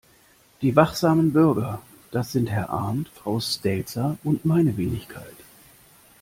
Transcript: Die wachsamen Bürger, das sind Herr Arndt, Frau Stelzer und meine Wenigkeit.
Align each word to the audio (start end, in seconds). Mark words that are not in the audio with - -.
Die 0.63 0.75
wachsamen 0.75 1.31
Bürger, 1.31 1.79
das 2.09 2.31
sind 2.31 2.47
Herr 2.49 2.71
Arndt, 2.71 3.07
Frau 3.09 3.39
Stelzer 3.39 4.17
und 4.23 4.45
meine 4.45 4.75
Wenigkeit. 4.75 5.35